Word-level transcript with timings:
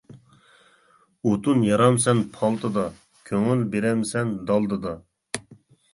ئوتۇن 1.31 1.61
يارامسەن 1.67 2.23
پالتىدا، 2.37 2.85
كۆڭۈل 3.31 3.63
بېرەمسەن 3.77 4.33
دالدىدا. 4.49 4.99